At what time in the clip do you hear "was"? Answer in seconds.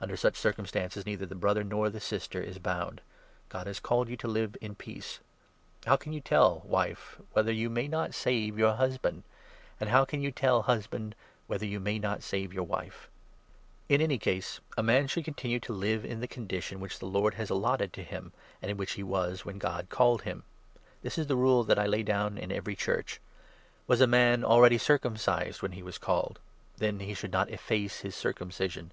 19.04-19.44, 23.86-24.00, 25.84-25.96